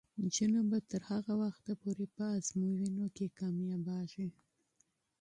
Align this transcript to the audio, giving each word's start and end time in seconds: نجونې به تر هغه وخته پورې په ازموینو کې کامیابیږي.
نجونې 0.21 0.61
به 0.69 0.77
تر 0.91 1.01
هغه 1.11 1.33
وخته 1.43 1.71
پورې 1.81 2.05
په 2.15 2.23
ازموینو 2.37 3.05
کې 3.15 3.27
کامیابیږي. 3.39 4.27